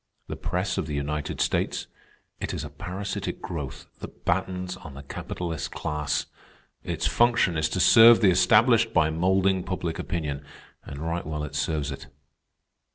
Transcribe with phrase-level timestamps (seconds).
[0.29, 1.85] The press of the United States?
[2.39, 6.25] It is a parasitic growth that battens on the capitalist class.
[6.83, 10.43] Its function is to serve the established by moulding public opinion,
[10.83, 12.07] and right well it serves it.